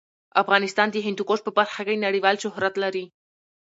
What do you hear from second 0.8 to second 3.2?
د هندوکش په برخه کې نړیوال شهرت لري.